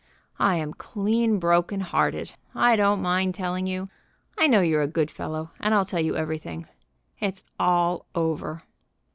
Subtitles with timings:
[0.39, 2.33] "I am clean broken hearted.
[2.55, 3.89] I don't mind telling you.
[4.35, 6.65] I know you're a good fellow, and I'll tell you everything.
[7.19, 8.63] It's all over."